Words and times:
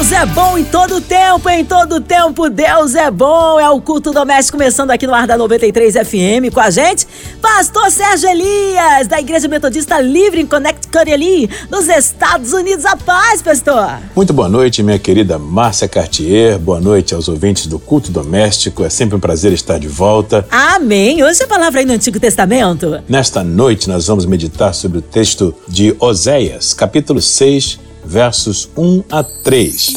Deus 0.00 0.12
é 0.12 0.24
bom 0.24 0.56
em 0.56 0.64
todo 0.64 0.98
tempo, 0.98 1.46
em 1.50 1.62
todo 1.62 2.00
tempo 2.00 2.48
Deus 2.48 2.94
é 2.94 3.10
bom. 3.10 3.60
É 3.60 3.68
o 3.68 3.82
culto 3.82 4.12
doméstico 4.12 4.56
começando 4.56 4.90
aqui 4.90 5.06
no 5.06 5.12
ar 5.12 5.26
da 5.26 5.36
93 5.36 5.92
FM 5.92 6.50
com 6.54 6.58
a 6.58 6.70
gente, 6.70 7.06
Pastor 7.38 7.90
Sérgio 7.90 8.30
Elias, 8.30 9.08
da 9.08 9.20
Igreja 9.20 9.46
Metodista 9.46 10.00
Livre 10.00 10.40
em 10.40 10.46
Connecticut 10.46 11.12
ali, 11.12 11.50
nos 11.70 11.86
Estados 11.86 12.54
Unidos. 12.54 12.86
A 12.86 12.96
paz, 12.96 13.42
pastor. 13.42 13.98
Muito 14.16 14.32
boa 14.32 14.48
noite, 14.48 14.82
minha 14.82 14.98
querida 14.98 15.38
Márcia 15.38 15.86
Cartier. 15.86 16.58
Boa 16.58 16.80
noite 16.80 17.14
aos 17.14 17.28
ouvintes 17.28 17.66
do 17.66 17.78
culto 17.78 18.10
doméstico. 18.10 18.82
É 18.82 18.88
sempre 18.88 19.16
um 19.16 19.20
prazer 19.20 19.52
estar 19.52 19.78
de 19.78 19.86
volta. 19.86 20.46
Amém. 20.50 21.22
Hoje 21.22 21.42
a 21.42 21.46
palavra 21.46 21.80
aí 21.80 21.84
no 21.84 21.92
Antigo 21.92 22.18
Testamento. 22.18 23.02
Nesta 23.06 23.44
noite 23.44 23.86
nós 23.86 24.06
vamos 24.06 24.24
meditar 24.24 24.72
sobre 24.72 24.96
o 24.96 25.02
texto 25.02 25.54
de 25.68 25.94
Oséias, 26.00 26.72
capítulo 26.72 27.20
6, 27.20 27.89
versos 28.04 28.70
1 28.76 29.04
a 29.10 29.22
3. 29.22 29.94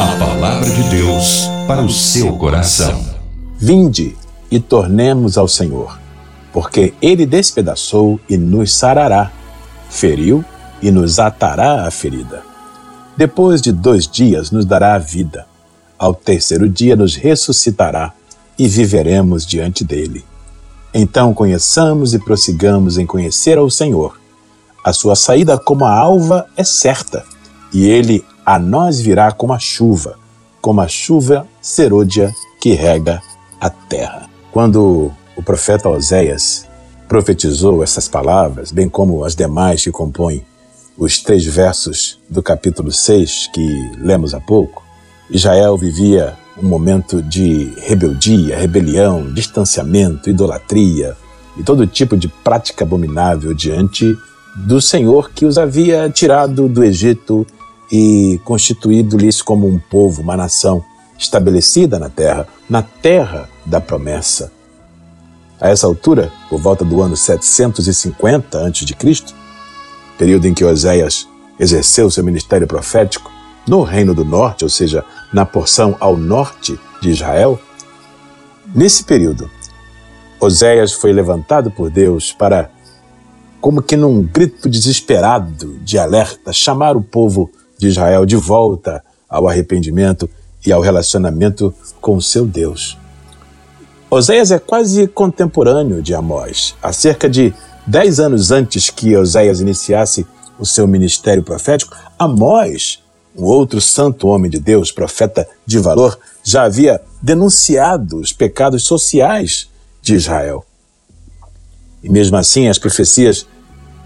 A 0.00 0.18
palavra 0.18 0.70
de 0.70 0.82
Deus 0.90 1.46
para 1.66 1.82
o 1.82 1.90
seu 1.90 2.36
coração. 2.36 3.04
Vinde 3.58 4.16
e 4.50 4.58
tornemos 4.58 5.36
ao 5.38 5.48
Senhor, 5.48 5.98
porque 6.52 6.94
ele 7.00 7.26
despedaçou 7.26 8.20
e 8.28 8.36
nos 8.36 8.74
sarará, 8.74 9.30
feriu 9.88 10.44
e 10.82 10.90
nos 10.90 11.18
atará 11.18 11.86
a 11.86 11.90
ferida. 11.90 12.42
Depois 13.16 13.62
de 13.62 13.72
dois 13.72 14.08
dias 14.08 14.50
nos 14.50 14.64
dará 14.64 14.94
a 14.94 14.98
vida, 14.98 15.46
ao 15.98 16.14
terceiro 16.14 16.68
dia 16.68 16.96
nos 16.96 17.14
ressuscitará 17.14 18.12
e 18.58 18.66
viveremos 18.66 19.46
diante 19.46 19.84
dele. 19.84 20.24
Então 20.92 21.32
conheçamos 21.34 22.14
e 22.14 22.18
prossigamos 22.18 22.98
em 22.98 23.06
conhecer 23.06 23.58
ao 23.58 23.70
Senhor. 23.70 24.18
A 24.84 24.92
sua 24.92 25.16
saída 25.16 25.58
como 25.58 25.84
a 25.84 25.92
alva 25.92 26.46
é 26.56 26.62
certa 26.62 27.24
e 27.74 27.84
ele 27.86 28.24
a 28.46 28.58
nós 28.58 29.00
virá 29.00 29.32
como 29.32 29.52
a 29.52 29.58
chuva, 29.58 30.16
como 30.62 30.80
a 30.80 30.86
chuva 30.86 31.46
serôdia 31.60 32.32
que 32.60 32.72
rega 32.72 33.20
a 33.60 33.68
terra. 33.68 34.30
Quando 34.52 35.10
o 35.36 35.42
profeta 35.42 35.88
Oséias 35.88 36.66
profetizou 37.08 37.82
essas 37.82 38.08
palavras, 38.08 38.70
bem 38.70 38.88
como 38.88 39.24
as 39.24 39.34
demais 39.34 39.82
que 39.82 39.90
compõem 39.90 40.44
os 40.96 41.20
três 41.20 41.44
versos 41.44 42.20
do 42.30 42.40
capítulo 42.40 42.92
6 42.92 43.50
que 43.52 43.90
lemos 43.98 44.32
há 44.32 44.40
pouco, 44.40 44.84
Israel 45.28 45.76
vivia 45.76 46.36
um 46.62 46.68
momento 46.68 47.20
de 47.20 47.72
rebeldia, 47.78 48.56
rebelião, 48.56 49.32
distanciamento, 49.32 50.30
idolatria 50.30 51.16
e 51.56 51.64
todo 51.64 51.86
tipo 51.86 52.16
de 52.16 52.28
prática 52.28 52.84
abominável 52.84 53.52
diante 53.52 54.16
do 54.54 54.80
Senhor 54.80 55.30
que 55.30 55.44
os 55.44 55.58
havia 55.58 56.08
tirado 56.08 56.68
do 56.68 56.84
Egito 56.84 57.44
e 57.90 58.40
constituído-lhes 58.44 59.42
como 59.42 59.66
um 59.66 59.78
povo, 59.78 60.22
uma 60.22 60.36
nação 60.36 60.84
estabelecida 61.18 61.98
na 61.98 62.08
terra, 62.08 62.48
na 62.68 62.82
terra 62.82 63.48
da 63.64 63.80
promessa. 63.80 64.52
A 65.60 65.68
essa 65.68 65.86
altura, 65.86 66.32
por 66.50 66.60
volta 66.60 66.84
do 66.84 67.00
ano 67.00 67.16
750 67.16 68.66
a.C., 68.66 69.34
período 70.18 70.46
em 70.46 70.54
que 70.54 70.64
Oséias 70.64 71.28
exerceu 71.58 72.10
seu 72.10 72.24
ministério 72.24 72.66
profético 72.66 73.30
no 73.66 73.82
Reino 73.82 74.14
do 74.14 74.24
Norte, 74.24 74.64
ou 74.64 74.70
seja, 74.70 75.04
na 75.32 75.46
porção 75.46 75.96
ao 76.00 76.16
norte 76.16 76.78
de 77.00 77.10
Israel, 77.10 77.58
nesse 78.74 79.04
período, 79.04 79.50
Oséias 80.38 80.92
foi 80.92 81.12
levantado 81.12 81.70
por 81.70 81.90
Deus 81.90 82.32
para, 82.32 82.70
como 83.60 83.80
que 83.80 83.96
num 83.96 84.22
grito 84.22 84.68
desesperado 84.68 85.78
de 85.78 85.98
alerta, 85.98 86.52
chamar 86.52 86.96
o 86.96 87.02
povo 87.02 87.50
de 87.84 87.88
Israel 87.88 88.24
de 88.24 88.36
volta 88.36 89.04
ao 89.28 89.46
arrependimento 89.46 90.28
e 90.64 90.72
ao 90.72 90.80
relacionamento 90.80 91.74
com 92.00 92.18
seu 92.18 92.46
Deus. 92.46 92.96
Oséias 94.10 94.50
é 94.50 94.58
quase 94.58 95.06
contemporâneo 95.06 96.02
de 96.02 96.14
Amós. 96.14 96.74
Há 96.82 96.92
cerca 96.92 97.28
de 97.28 97.52
dez 97.86 98.18
anos 98.20 98.50
antes 98.50 98.88
que 98.88 99.14
Oséias 99.14 99.60
iniciasse 99.60 100.26
o 100.58 100.64
seu 100.64 100.86
ministério 100.86 101.42
profético, 101.42 101.94
Amós, 102.18 103.02
um 103.36 103.44
outro 103.44 103.80
santo 103.80 104.28
homem 104.28 104.50
de 104.50 104.58
Deus, 104.58 104.90
profeta 104.90 105.46
de 105.66 105.78
valor, 105.78 106.18
já 106.42 106.62
havia 106.62 107.00
denunciado 107.20 108.18
os 108.18 108.32
pecados 108.32 108.84
sociais 108.84 109.68
de 110.00 110.14
Israel. 110.14 110.64
E 112.02 112.08
mesmo 112.08 112.36
assim, 112.36 112.68
as 112.68 112.78
profecias 112.78 113.46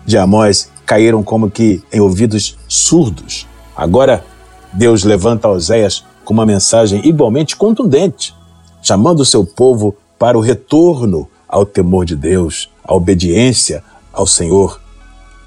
de 0.06 0.16
Amós 0.16 0.70
caíram 0.86 1.22
como 1.22 1.50
que 1.50 1.82
em 1.92 2.00
ouvidos 2.00 2.56
surdos. 2.66 3.47
Agora, 3.78 4.24
Deus 4.72 5.04
levanta 5.04 5.48
Oséias 5.48 6.04
com 6.24 6.34
uma 6.34 6.44
mensagem 6.44 7.06
igualmente 7.06 7.54
contundente, 7.54 8.34
chamando 8.82 9.20
o 9.20 9.24
seu 9.24 9.46
povo 9.46 9.96
para 10.18 10.36
o 10.36 10.40
retorno 10.40 11.28
ao 11.48 11.64
temor 11.64 12.04
de 12.04 12.16
Deus, 12.16 12.68
à 12.82 12.92
obediência 12.92 13.84
ao 14.12 14.26
Senhor, 14.26 14.80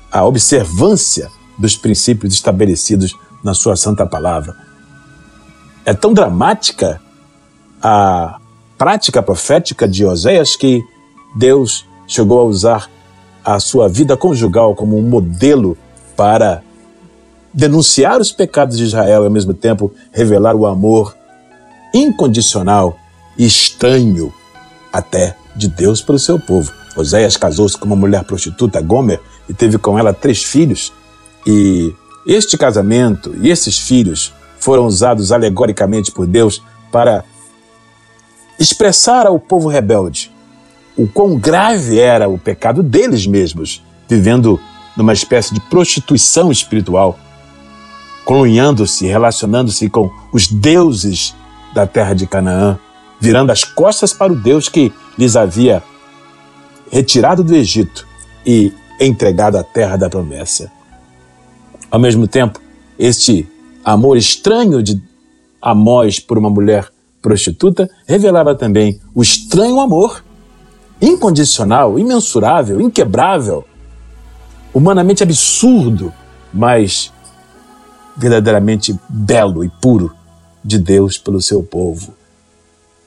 à 0.10 0.24
observância 0.24 1.30
dos 1.60 1.76
princípios 1.76 2.34
estabelecidos 2.34 3.14
na 3.44 3.54
sua 3.54 3.76
santa 3.76 4.06
palavra. 4.06 4.56
É 5.84 5.94
tão 5.94 6.14
dramática 6.14 7.02
a 7.84 8.40
prática 8.78 9.22
profética 9.22 9.86
de 9.86 10.06
Oséias 10.06 10.56
que 10.56 10.82
Deus 11.36 11.86
chegou 12.08 12.40
a 12.40 12.46
usar 12.46 12.90
a 13.44 13.60
sua 13.60 13.90
vida 13.90 14.16
conjugal 14.16 14.74
como 14.74 14.98
um 14.98 15.02
modelo 15.02 15.78
para 16.16 16.64
denunciar 17.54 18.22
os 18.22 18.32
pecados 18.32 18.78
de 18.78 18.84
Israel 18.84 19.24
e, 19.24 19.26
ao 19.26 19.32
mesmo 19.32 19.54
tempo, 19.54 19.94
revelar 20.12 20.56
o 20.56 20.66
amor 20.66 21.16
incondicional 21.94 22.98
e 23.38 23.46
estranho 23.46 24.34
até 24.92 25.36
de 25.56 25.68
Deus 25.68 26.02
pelo 26.02 26.20
seu 26.20 26.40
povo. 26.40 26.72
Oséias 26.96 27.38
casou-se 27.38 27.78
com 27.78 27.86
uma 27.86 27.96
mulher 27.96 28.24
prostituta, 28.24 28.82
Gomer, 28.82 29.20
e 29.50 29.54
teve 29.54 29.78
com 29.78 29.98
ela 29.98 30.14
três 30.14 30.44
filhos. 30.44 30.94
E 31.46 31.94
este 32.26 32.58
casamento 32.58 33.36
e 33.42 33.50
esses 33.50 33.78
filhos 33.78 34.34
foram 34.60 34.86
usados 34.86 35.32
alegoricamente 35.32 36.12
por 36.12 36.28
Deus 36.28 36.62
para 36.92 37.24
expressar 38.60 39.26
ao 39.26 39.40
povo 39.40 39.68
rebelde 39.68 40.32
o 40.96 41.08
quão 41.08 41.38
grave 41.38 42.00
era 42.00 42.30
o 42.30 42.38
pecado 42.38 42.84
deles 42.84 43.26
mesmos, 43.26 43.84
vivendo 44.08 44.60
numa 44.96 45.14
espécie 45.14 45.54
de 45.54 45.60
prostituição 45.62 46.52
espiritual 46.52 47.18
colunhando-se, 48.26 49.06
relacionando-se 49.08 49.90
com 49.90 50.12
os 50.32 50.48
deuses 50.48 51.36
da 51.74 51.88
terra 51.88 52.14
de 52.14 52.28
Canaã, 52.28 52.78
virando 53.20 53.52
as 53.52 53.64
costas 53.64 54.14
para 54.14 54.34
o 54.34 54.36
Deus 54.36 54.70
que 54.70 54.92
lhes 55.18 55.36
havia 55.36 55.84
retirado 56.92 57.44
do 57.44 57.56
Egito 57.56 58.08
e 58.46 58.74
entregado 59.00 59.58
a 59.58 59.64
terra 59.64 59.98
da 59.98 60.10
promessa. 60.10 60.72
Ao 61.90 62.00
mesmo 62.00 62.28
tempo, 62.28 62.60
este 62.98 63.48
amor 63.84 64.18
estranho 64.18 64.82
de 64.82 65.02
Amós 65.62 66.20
por 66.20 66.38
uma 66.38 66.50
mulher 66.50 66.88
prostituta 67.22 67.90
revelava 68.08 68.56
também 68.56 69.00
o 69.14 69.22
estranho 69.22 69.80
amor, 69.80 70.24
incondicional, 71.02 72.00
imensurável, 72.00 72.82
inquebrável, 72.82 73.64
humanamente 74.74 75.22
absurdo, 75.22 76.12
mas 76.54 77.12
verdadeiramente 78.22 78.96
belo 79.10 79.64
e 79.64 79.70
puro 79.70 80.14
de 80.64 80.78
Deus 80.78 81.18
pelo 81.18 81.42
seu 81.42 81.64
povo. 81.64 82.14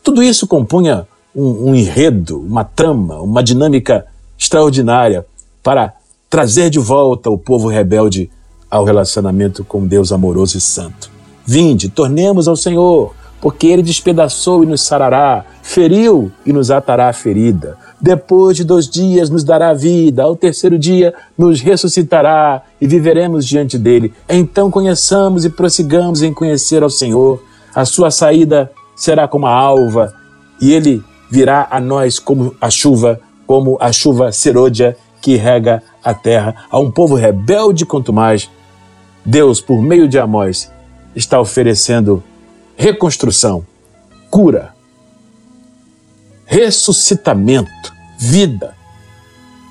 Tudo 0.03 0.21
isso 0.23 0.47
compunha 0.49 1.07
um, 1.35 1.71
um 1.71 1.75
enredo, 1.75 2.41
uma 2.41 2.65
trama, 2.65 3.21
uma 3.21 3.43
dinâmica 3.43 4.07
extraordinária 4.37 5.25
para 5.63 5.95
trazer 6.29 6.69
de 6.69 6.81
volta 6.81 7.31
o 7.31 7.39
povo 7.39 7.69
rebelde 7.69 8.29
ao 8.69 8.85
relacionamento 8.85 9.65
com 9.65 9.87
Deus 9.87 10.11
amoroso 10.11 10.59
e 10.59 10.61
santo. 10.61 11.09
Vinde, 11.47 11.89
tornemos 11.89 12.49
ao 12.49 12.57
Senhor, 12.57 13.15
porque 13.41 13.69
ele 13.69 13.83
despedaçou 13.83 14.65
e 14.65 14.67
nos 14.67 14.83
sarará, 14.83 15.45
feriu 15.63 16.33
e 16.45 16.53
nos 16.53 16.73
atará 16.73 17.09
a 17.09 17.13
ferida. 17.13 17.79
Depois 18.05 18.55
de 18.55 18.65
dois 18.65 18.87
dias 18.87 19.31
nos 19.31 19.43
dará 19.43 19.73
vida, 19.73 20.25
ao 20.25 20.37
terceiro 20.37 20.79
dia 20.79 21.15
nos 21.39 21.63
ressuscitará 21.63 22.61
e 22.79 22.87
viveremos 22.87 23.47
diante 23.47 23.79
dele. 23.79 24.13
Então 24.29 24.71
conheçamos 24.71 25.47
e 25.47 25.49
prossigamos 25.49 26.23
em 26.23 26.31
conhecer 26.31 26.83
ao 26.83 26.91
Senhor. 26.91 27.43
A 27.75 27.87
sua 27.87 28.11
saída 28.11 28.71
será 28.95 29.27
como 29.27 29.47
a 29.47 29.55
alva, 29.55 30.13
e 30.61 30.71
ele 30.71 31.03
virá 31.31 31.67
a 31.71 31.81
nós 31.81 32.19
como 32.19 32.55
a 32.61 32.69
chuva, 32.69 33.19
como 33.47 33.79
a 33.81 33.91
chuva 33.91 34.31
serôdia 34.33 34.99
que 35.23 35.37
rega 35.37 35.83
a 36.05 36.13
terra. 36.13 36.67
A 36.71 36.79
um 36.79 36.91
povo 36.91 37.15
rebelde 37.15 37.87
quanto 37.87 38.13
mais, 38.13 38.51
Deus, 39.25 39.63
por 39.63 39.81
meio 39.81 40.07
de 40.07 40.19
Amós, 40.19 40.71
está 41.17 41.41
oferecendo 41.41 42.23
reconstrução, 42.77 43.65
cura, 44.31 44.75
ressuscitamento, 46.45 47.94
vida, 48.19 48.75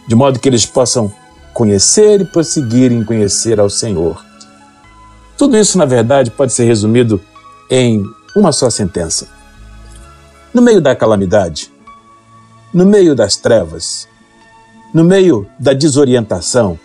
de 0.08 0.16
modo 0.16 0.40
que 0.40 0.48
eles 0.48 0.66
possam 0.66 1.14
conhecer 1.54 2.22
e 2.22 2.26
prosseguir 2.26 2.92
em 2.92 3.04
conhecer 3.04 3.60
ao 3.60 3.70
Senhor. 3.70 4.24
Tudo 5.38 5.58
isso, 5.58 5.78
na 5.78 5.86
verdade, 5.86 6.32
pode 6.32 6.54
ser 6.54 6.66
resumido 6.66 7.22
em 7.70 8.04
uma 8.36 8.52
só 8.52 8.70
sentença. 8.70 9.28
No 10.54 10.62
meio 10.62 10.82
da 10.82 10.96
calamidade, 10.96 11.72
no 12.74 12.86
meio 12.86 13.16
das 13.16 13.36
trevas, 13.36 14.08
no 14.94 15.04
meio 15.04 15.48
da 15.60 15.74
desorientação, 15.74 16.80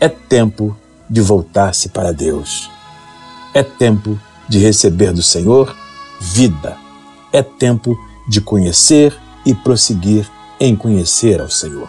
é 0.00 0.08
tempo 0.08 0.76
de 1.08 1.20
voltar-se 1.20 1.88
para 1.88 2.12
Deus. 2.12 2.70
É 3.54 3.62
tempo 3.62 4.18
de 4.48 4.58
receber 4.58 5.12
do 5.12 5.22
Senhor 5.22 5.74
vida. 6.20 6.76
É 7.32 7.42
tempo 7.42 7.96
de 8.28 8.40
conhecer 8.40 9.18
e 9.48 9.54
prosseguir 9.54 10.30
em 10.60 10.76
conhecer 10.76 11.40
ao 11.40 11.48
Senhor. 11.48 11.88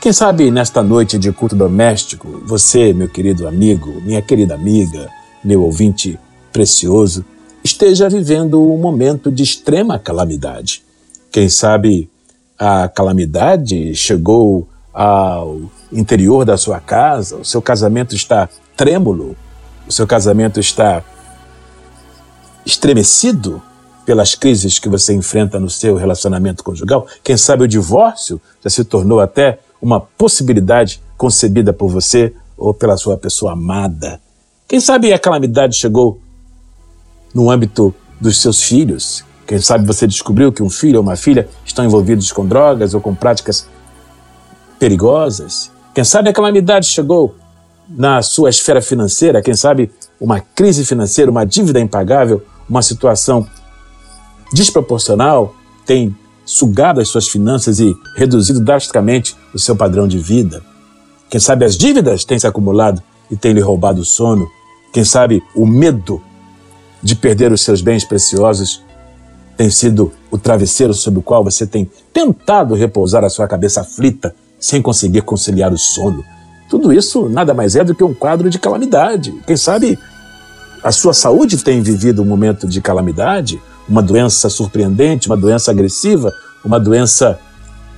Quem 0.00 0.12
sabe 0.12 0.50
nesta 0.50 0.82
noite 0.82 1.16
de 1.16 1.30
culto 1.30 1.54
doméstico, 1.54 2.42
você, 2.44 2.92
meu 2.92 3.08
querido 3.08 3.46
amigo, 3.46 4.00
minha 4.00 4.20
querida 4.20 4.56
amiga, 4.56 5.08
meu 5.44 5.62
ouvinte 5.62 6.18
precioso, 6.52 7.24
esteja 7.62 8.08
vivendo 8.08 8.60
um 8.60 8.76
momento 8.76 9.30
de 9.30 9.44
extrema 9.44 9.96
calamidade. 9.96 10.82
Quem 11.30 11.48
sabe 11.48 12.10
a 12.58 12.88
calamidade 12.88 13.94
chegou 13.94 14.66
ao 14.92 15.60
interior 15.92 16.44
da 16.44 16.56
sua 16.56 16.80
casa, 16.80 17.36
o 17.36 17.44
seu 17.44 17.62
casamento 17.62 18.16
está 18.16 18.48
trêmulo, 18.76 19.36
o 19.86 19.92
seu 19.92 20.04
casamento 20.06 20.58
está 20.58 21.04
estremecido 22.66 23.62
pelas 24.04 24.34
crises 24.34 24.78
que 24.78 24.88
você 24.88 25.14
enfrenta 25.14 25.58
no 25.58 25.70
seu 25.70 25.96
relacionamento 25.96 26.64
conjugal. 26.64 27.06
Quem 27.22 27.36
sabe 27.36 27.64
o 27.64 27.68
divórcio 27.68 28.40
já 28.62 28.70
se 28.70 28.84
tornou 28.84 29.20
até 29.20 29.58
uma 29.80 30.00
possibilidade 30.00 31.02
concebida 31.16 31.72
por 31.72 31.88
você 31.88 32.32
ou 32.56 32.72
pela 32.72 32.96
sua 32.96 33.16
pessoa 33.16 33.52
amada. 33.52 34.20
Quem 34.68 34.80
sabe 34.80 35.12
a 35.12 35.18
calamidade 35.18 35.76
chegou 35.76 36.20
no 37.34 37.50
âmbito 37.50 37.94
dos 38.20 38.40
seus 38.40 38.62
filhos. 38.62 39.24
Quem 39.46 39.60
sabe 39.60 39.86
você 39.86 40.06
descobriu 40.06 40.52
que 40.52 40.62
um 40.62 40.70
filho 40.70 40.98
ou 40.98 41.02
uma 41.02 41.16
filha 41.16 41.48
estão 41.64 41.84
envolvidos 41.84 42.30
com 42.32 42.46
drogas 42.46 42.94
ou 42.94 43.00
com 43.00 43.14
práticas 43.14 43.66
perigosas. 44.78 45.70
Quem 45.94 46.04
sabe 46.04 46.28
a 46.28 46.32
calamidade 46.32 46.86
chegou 46.86 47.34
na 47.88 48.22
sua 48.22 48.48
esfera 48.48 48.80
financeira, 48.80 49.42
quem 49.42 49.54
sabe 49.54 49.90
uma 50.20 50.40
crise 50.40 50.84
financeira, 50.84 51.30
uma 51.30 51.44
dívida 51.44 51.80
impagável, 51.80 52.42
uma 52.68 52.80
situação 52.80 53.46
desproporcional 54.52 55.54
tem 55.86 56.14
sugado 56.44 57.00
as 57.00 57.08
suas 57.08 57.28
finanças 57.28 57.80
e 57.80 57.94
reduzido 58.16 58.60
drasticamente 58.60 59.36
o 59.54 59.58
seu 59.58 59.74
padrão 59.74 60.06
de 60.06 60.18
vida. 60.18 60.62
Quem 61.30 61.40
sabe 61.40 61.64
as 61.64 61.76
dívidas 61.76 62.24
têm 62.24 62.38
se 62.38 62.46
acumulado 62.46 63.02
e 63.30 63.36
têm 63.36 63.52
lhe 63.52 63.60
roubado 63.60 64.02
o 64.02 64.04
sono. 64.04 64.46
Quem 64.92 65.04
sabe 65.04 65.42
o 65.54 65.66
medo 65.66 66.22
de 67.02 67.16
perder 67.16 67.52
os 67.52 67.62
seus 67.62 67.80
bens 67.80 68.04
preciosos 68.04 68.82
tem 69.56 69.70
sido 69.70 70.12
o 70.30 70.38
travesseiro 70.38 70.94
sobre 70.94 71.20
o 71.20 71.22
qual 71.22 71.42
você 71.42 71.66
tem 71.66 71.90
tentado 72.12 72.74
repousar 72.74 73.24
a 73.24 73.30
sua 73.30 73.48
cabeça 73.48 73.80
aflita 73.80 74.34
sem 74.58 74.80
conseguir 74.82 75.22
conciliar 75.22 75.72
o 75.72 75.78
sono. 75.78 76.24
Tudo 76.68 76.92
isso 76.92 77.28
nada 77.28 77.52
mais 77.52 77.76
é 77.76 77.84
do 77.84 77.94
que 77.94 78.04
um 78.04 78.14
quadro 78.14 78.48
de 78.48 78.58
calamidade. 78.58 79.32
Quem 79.46 79.56
sabe 79.56 79.98
a 80.82 80.90
sua 80.90 81.12
saúde 81.12 81.58
tem 81.58 81.80
vivido 81.80 82.22
um 82.22 82.26
momento 82.26 82.66
de 82.66 82.80
calamidade, 82.80 83.60
uma 83.88 84.02
doença 84.02 84.48
surpreendente, 84.48 85.28
uma 85.28 85.36
doença 85.36 85.70
agressiva, 85.70 86.32
uma 86.64 86.78
doença 86.78 87.38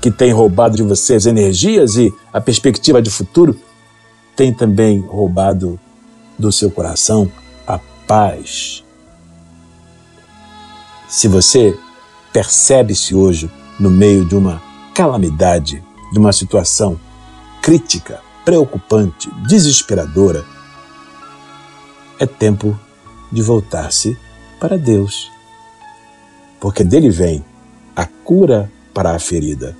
que 0.00 0.10
tem 0.10 0.32
roubado 0.32 0.76
de 0.76 0.82
você 0.82 1.14
as 1.14 1.26
energias 1.26 1.96
e 1.96 2.12
a 2.32 2.40
perspectiva 2.40 3.00
de 3.00 3.10
futuro, 3.10 3.58
tem 4.36 4.52
também 4.52 5.00
roubado 5.00 5.78
do 6.38 6.50
seu 6.50 6.70
coração 6.70 7.30
a 7.66 7.78
paz. 8.06 8.84
Se 11.08 11.28
você 11.28 11.78
percebe-se 12.32 13.14
hoje 13.14 13.50
no 13.78 13.88
meio 13.88 14.24
de 14.24 14.34
uma 14.34 14.60
calamidade, 14.94 15.82
de 16.12 16.18
uma 16.18 16.32
situação 16.32 16.98
crítica, 17.62 18.20
preocupante, 18.44 19.30
desesperadora, 19.46 20.44
é 22.18 22.26
tempo 22.26 22.78
de 23.32 23.42
voltar-se 23.42 24.18
para 24.60 24.76
Deus 24.76 25.33
porque 26.64 26.82
dele 26.82 27.10
vem 27.10 27.44
a 27.94 28.06
cura 28.06 28.72
para 28.94 29.14
a 29.14 29.18
ferida. 29.18 29.76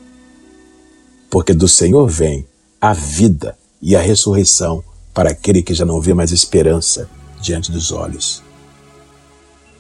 Porque 1.31 1.54
do 1.54 1.66
Senhor 1.66 2.06
vem 2.06 2.46
a 2.78 2.92
vida 2.92 3.56
e 3.81 3.96
a 3.96 4.02
ressurreição 4.02 4.84
para 5.14 5.31
aquele 5.31 5.62
que 5.62 5.72
já 5.72 5.86
não 5.86 5.98
vê 5.98 6.12
mais 6.12 6.31
esperança 6.31 7.08
diante 7.40 7.72
dos 7.72 7.90
olhos. 7.90 8.42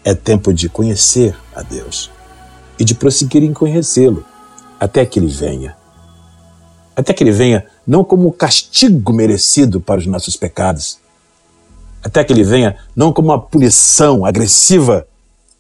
É 0.02 0.14
tempo 0.14 0.50
de 0.50 0.66
conhecer 0.66 1.36
a 1.54 1.60
Deus 1.60 2.10
e 2.78 2.84
de 2.86 2.94
prosseguir 2.94 3.42
em 3.42 3.52
conhecê-lo 3.52 4.24
até 4.80 5.04
que 5.04 5.18
ele 5.18 5.28
venha. 5.28 5.76
Até 6.96 7.12
que 7.12 7.22
ele 7.22 7.32
venha 7.32 7.66
não 7.86 8.02
como 8.02 8.32
castigo 8.32 9.12
merecido 9.12 9.78
para 9.78 10.00
os 10.00 10.06
nossos 10.06 10.38
pecados, 10.38 10.98
até 12.02 12.24
que 12.24 12.32
ele 12.32 12.44
venha 12.44 12.78
não 12.96 13.12
como 13.12 13.28
uma 13.28 13.38
punição 13.38 14.24
agressiva 14.24 15.06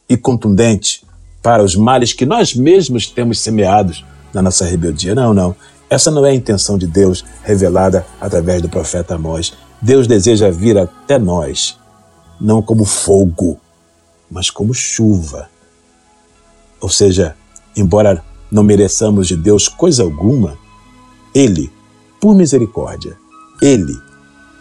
e 0.08 0.16
contundente, 0.16 1.04
para 1.44 1.62
os 1.62 1.76
males 1.76 2.14
que 2.14 2.24
nós 2.24 2.54
mesmos 2.54 3.06
temos 3.06 3.38
semeados 3.38 4.02
na 4.32 4.40
nossa 4.40 4.64
rebeldia. 4.64 5.14
Não, 5.14 5.34
não. 5.34 5.54
Essa 5.90 6.10
não 6.10 6.24
é 6.24 6.30
a 6.30 6.34
intenção 6.34 6.78
de 6.78 6.86
Deus 6.86 7.22
revelada 7.42 8.06
através 8.18 8.62
do 8.62 8.68
profeta 8.70 9.16
Amós. 9.16 9.52
Deus 9.78 10.06
deseja 10.06 10.50
vir 10.50 10.78
até 10.78 11.18
nós, 11.18 11.78
não 12.40 12.62
como 12.62 12.86
fogo, 12.86 13.60
mas 14.30 14.48
como 14.48 14.72
chuva. 14.72 15.50
Ou 16.80 16.88
seja, 16.88 17.36
embora 17.76 18.24
não 18.50 18.62
mereçamos 18.62 19.28
de 19.28 19.36
Deus 19.36 19.68
coisa 19.68 20.02
alguma, 20.02 20.56
Ele, 21.34 21.70
por 22.18 22.34
misericórdia, 22.34 23.18
Ele, 23.60 23.94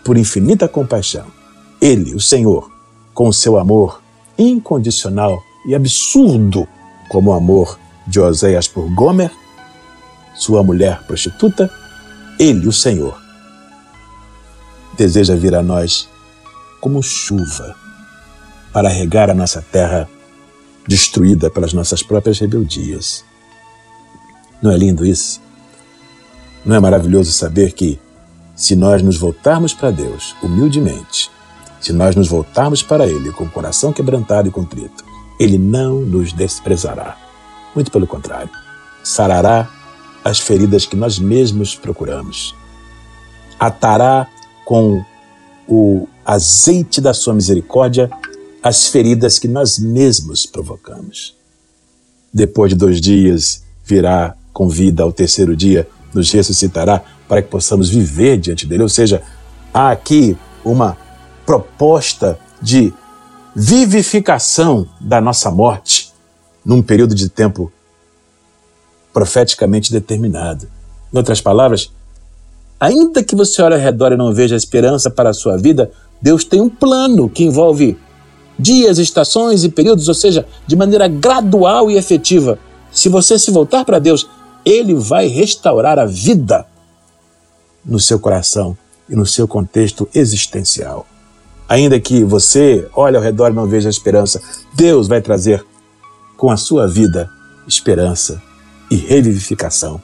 por 0.04 0.18
infinita 0.18 0.68
compaixão, 0.68 1.28
Ele, 1.80 2.14
o 2.14 2.20
Senhor, 2.20 2.70
com 3.14 3.30
o 3.30 3.34
seu 3.34 3.58
amor 3.58 4.02
incondicional 4.38 5.42
e 5.66 5.74
absurdo 5.74 6.68
como 7.10 7.32
o 7.32 7.34
amor 7.34 7.80
de 8.06 8.20
Oséias 8.20 8.68
por 8.68 8.90
Gomer, 8.94 9.32
sua 10.36 10.64
mulher 10.64 11.04
prostituta, 11.04 11.70
ele, 12.40 12.68
o 12.68 12.74
Senhor, 12.74 13.22
deseja 14.98 15.36
vir 15.36 15.56
a 15.56 15.64
nós 15.64 16.10
como 16.82 17.02
chuva 17.02 17.76
para 18.72 18.90
regar 18.90 19.30
a 19.30 19.34
nossa 19.34 19.62
terra 19.62 20.10
destruída 20.88 21.50
pelas 21.50 21.74
nossas 21.74 22.04
próprias 22.04 22.40
rebeldias. 22.40 23.24
Não 24.62 24.72
é 24.72 24.78
lindo 24.78 25.06
isso? 25.06 25.42
Não 26.66 26.76
é 26.76 26.80
maravilhoso 26.80 27.32
saber 27.32 27.74
que, 27.74 28.00
se 28.56 28.76
nós 28.76 29.02
nos 29.02 29.18
voltarmos 29.18 29.74
para 29.74 29.92
Deus 29.92 30.36
humildemente, 30.42 31.30
se 31.80 31.92
nós 31.94 32.16
nos 32.16 32.28
voltarmos 32.28 32.82
para 32.82 33.06
Ele 33.06 33.32
com 33.32 33.44
o 33.44 33.50
coração 33.50 33.92
quebrantado 33.92 34.48
e 34.48 34.52
contrito, 34.52 35.04
ele 35.40 35.58
não 35.58 36.02
nos 36.02 36.34
desprezará. 36.34 37.18
Muito 37.76 37.92
pelo 37.92 38.08
contrário, 38.08 38.50
sarará 39.04 39.70
as 40.24 40.40
feridas 40.40 40.86
que 40.86 40.96
nós 40.96 41.20
mesmos 41.20 41.76
procuramos. 41.76 42.56
Atará 43.60 44.28
com 44.66 45.04
o 45.68 46.08
azeite 46.26 47.02
da 47.02 47.14
sua 47.14 47.34
misericórdia 47.34 48.10
as 48.62 48.88
feridas 48.88 49.38
que 49.38 49.48
nós 49.48 49.78
mesmos 49.78 50.46
provocamos. 50.46 51.36
Depois 52.34 52.72
de 52.72 52.78
dois 52.78 53.02
dias, 53.02 53.62
virá 53.84 54.36
com 54.54 54.70
vida 54.70 55.04
ao 55.04 55.12
terceiro 55.12 55.56
dia, 55.56 55.88
nos 56.14 56.32
ressuscitará 56.32 57.04
para 57.28 57.42
que 57.42 57.50
possamos 57.50 57.90
viver 57.90 58.38
diante 58.38 58.66
dele. 58.66 58.84
Ou 58.84 58.90
seja, 58.90 59.22
há 59.74 59.92
aqui 59.92 60.38
uma 60.64 60.98
proposta 61.46 62.40
de 62.62 62.94
vivificação 63.56 64.88
da 65.00 65.22
nossa 65.22 65.52
morte 65.52 66.12
num 66.66 66.82
período 66.82 67.14
de 67.14 67.30
tempo 67.30 67.72
profeticamente 69.14 69.92
determinado. 69.92 70.68
Em 71.14 71.18
outras 71.18 71.40
palavras, 71.40 71.92
ainda 72.80 73.24
que 73.24 73.36
você 73.36 73.62
olhe 73.62 73.76
ao 73.76 73.80
redor 73.80 74.12
e 74.12 74.18
não 74.18 74.34
veja 74.34 74.56
esperança 74.56 75.10
para 75.10 75.30
a 75.30 75.34
sua 75.34 75.58
vida, 75.58 75.92
Deus 76.22 76.44
tem 76.44 76.60
um 76.60 76.70
plano 76.70 77.30
que 77.30 77.44
envolve 77.44 77.98
dias, 78.58 78.98
estações 78.98 79.64
e 79.64 79.70
períodos, 79.70 80.08
ou 80.08 80.14
seja, 80.14 80.48
de 80.66 80.76
maneira 80.76 81.08
gradual 81.08 81.92
e 81.92 81.98
efetiva. 81.98 82.58
Se 82.92 83.10
você 83.10 83.38
se 83.38 83.52
voltar 83.52 83.86
para 83.86 84.00
Deus, 84.00 84.28
Ele 84.66 84.96
vai 84.96 85.28
restaurar 85.28 86.00
a 86.00 86.06
vida 86.06 86.66
no 87.86 88.00
seu 88.00 88.20
coração 88.20 88.76
e 89.10 89.16
no 89.16 89.26
seu 89.26 89.48
contexto 89.48 90.08
existencial. 90.16 91.06
Ainda 91.74 92.00
que 92.00 92.24
você 92.24 92.88
olhe 92.94 93.18
ao 93.18 93.24
redor 93.24 93.50
e 93.50 93.56
não 93.56 93.66
veja 93.66 93.90
a 93.90 93.90
esperança, 93.90 94.40
Deus 94.76 95.08
vai 95.08 95.20
trazer 95.20 95.66
com 96.38 96.52
a 96.52 96.56
sua 96.56 96.88
vida 96.88 97.28
esperança 97.68 98.40
e 98.92 98.96
revivificação. 98.96 100.00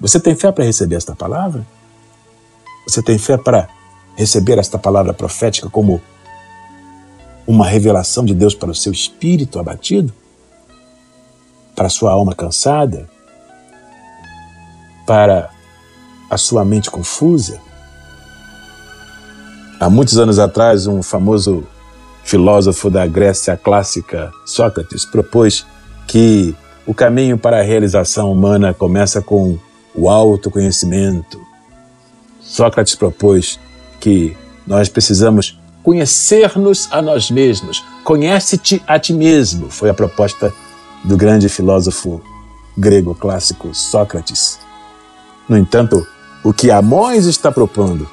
Você 0.00 0.18
tem 0.18 0.34
fé 0.34 0.50
para 0.50 0.64
receber 0.64 0.96
esta 0.96 1.14
palavra? 1.14 1.66
Você 2.88 3.02
tem 3.02 3.18
fé 3.18 3.36
para 3.36 3.68
receber 4.16 4.56
esta 4.56 4.78
palavra 4.78 5.12
profética 5.12 5.68
como 5.68 6.00
uma 7.46 7.66
revelação 7.66 8.24
de 8.24 8.34
Deus 8.34 8.54
para 8.54 8.70
o 8.70 8.74
seu 8.74 8.90
espírito 8.90 9.58
abatido? 9.58 10.10
Para 11.76 11.88
a 11.88 11.90
sua 11.90 12.12
alma 12.12 12.34
cansada? 12.34 13.10
Para 15.06 15.50
a 16.30 16.38
sua 16.38 16.64
mente 16.64 16.90
confusa? 16.90 17.60
Há 19.84 19.90
muitos 19.90 20.16
anos 20.16 20.38
atrás, 20.38 20.86
um 20.86 21.02
famoso 21.02 21.62
filósofo 22.24 22.88
da 22.88 23.06
Grécia 23.06 23.54
clássica, 23.54 24.32
Sócrates, 24.46 25.04
propôs 25.04 25.66
que 26.06 26.56
o 26.86 26.94
caminho 26.94 27.36
para 27.36 27.60
a 27.60 27.62
realização 27.62 28.32
humana 28.32 28.72
começa 28.72 29.20
com 29.20 29.58
o 29.94 30.08
autoconhecimento. 30.08 31.38
Sócrates 32.40 32.94
propôs 32.94 33.60
que 34.00 34.34
nós 34.66 34.88
precisamos 34.88 35.60
conhecer-nos 35.82 36.88
a 36.90 37.02
nós 37.02 37.30
mesmos. 37.30 37.84
Conhece-te 38.04 38.82
a 38.86 38.98
ti 38.98 39.12
mesmo, 39.12 39.68
foi 39.68 39.90
a 39.90 39.94
proposta 39.94 40.50
do 41.04 41.14
grande 41.14 41.46
filósofo 41.50 42.22
grego 42.74 43.14
clássico 43.14 43.74
Sócrates. 43.74 44.58
No 45.46 45.58
entanto, 45.58 46.06
o 46.42 46.54
que 46.54 46.70
Amós 46.70 47.26
está 47.26 47.52
propondo 47.52 48.08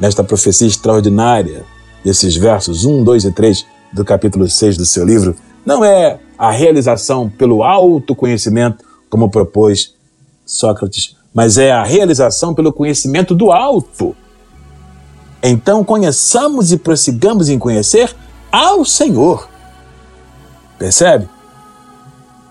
nesta 0.00 0.24
profecia 0.24 0.66
extraordinária 0.66 1.64
desses 2.02 2.34
versos 2.34 2.86
1, 2.86 3.04
2 3.04 3.24
e 3.26 3.32
3 3.32 3.66
do 3.92 4.04
capítulo 4.04 4.48
6 4.48 4.78
do 4.78 4.86
seu 4.86 5.04
livro, 5.04 5.36
não 5.64 5.84
é 5.84 6.18
a 6.38 6.50
realização 6.50 7.28
pelo 7.28 7.62
autoconhecimento, 7.62 8.82
como 9.10 9.28
propôs 9.28 9.94
Sócrates, 10.46 11.16
mas 11.34 11.58
é 11.58 11.70
a 11.70 11.84
realização 11.84 12.54
pelo 12.54 12.72
conhecimento 12.72 13.34
do 13.34 13.52
alto. 13.52 14.16
Então 15.42 15.84
conheçamos 15.84 16.72
e 16.72 16.78
prossigamos 16.78 17.48
em 17.48 17.58
conhecer 17.58 18.14
ao 18.50 18.84
Senhor. 18.84 19.48
Percebe? 20.78 21.28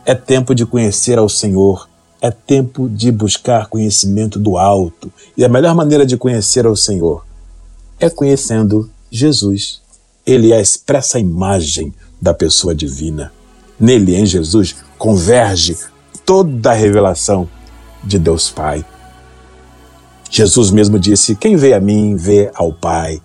É 0.06 0.14
tempo 0.14 0.54
de 0.54 0.66
conhecer 0.66 1.18
ao 1.18 1.28
Senhor, 1.28 1.90
é 2.22 2.30
tempo 2.32 2.88
de 2.88 3.12
buscar 3.12 3.68
conhecimento 3.68 4.40
do 4.40 4.58
alto. 4.58 5.12
E 5.36 5.44
a 5.44 5.50
melhor 5.50 5.76
maneira 5.76 6.06
de 6.06 6.16
conhecer 6.16 6.66
ao 6.66 6.76
Senhor 6.76 7.29
é 8.00 8.10
conhecendo 8.10 8.90
Jesus. 9.12 9.82
Ele 10.26 10.52
é 10.52 10.58
a 10.58 10.62
expressa 10.62 11.20
imagem 11.20 11.94
da 12.22 12.34
pessoa 12.34 12.76
divina. 12.76 13.32
Nele, 13.80 14.16
em 14.16 14.26
Jesus, 14.26 14.76
converge 14.98 15.78
toda 16.26 16.72
a 16.72 16.74
revelação 16.74 17.50
de 18.04 18.20
Deus 18.20 18.50
Pai. 18.50 18.86
Jesus 20.30 20.70
mesmo 20.70 21.00
disse: 21.00 21.36
Quem 21.36 21.56
vê 21.56 21.74
a 21.74 21.80
mim, 21.80 22.16
vê 22.16 22.52
ao 22.54 22.72
Pai. 22.72 23.22